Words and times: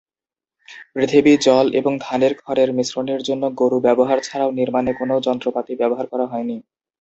পৃথিবী, 0.93 1.33
জল 1.45 1.65
এবং 1.79 1.93
ধানের 2.01 2.33
খড়ের 2.41 2.69
মিশ্রণের 2.77 3.21
জন্য 3.23 3.43
গরু 3.59 3.77
ব্যবহার 3.87 4.17
ছাড়াও 4.23 4.55
নির্মাণে 4.59 4.91
কোনও 4.99 5.15
যন্ত্রপাতি 5.27 5.73
ব্যবহার 5.81 6.05
করা 6.11 6.25
হয়নি। 6.31 6.57